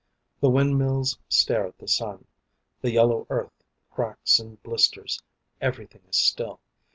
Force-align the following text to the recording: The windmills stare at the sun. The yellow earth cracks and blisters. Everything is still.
The 0.39 0.49
windmills 0.49 1.19
stare 1.29 1.67
at 1.67 1.77
the 1.77 1.87
sun. 1.87 2.25
The 2.81 2.89
yellow 2.89 3.27
earth 3.29 3.63
cracks 3.91 4.39
and 4.39 4.59
blisters. 4.63 5.21
Everything 5.61 6.01
is 6.09 6.17
still. 6.17 6.59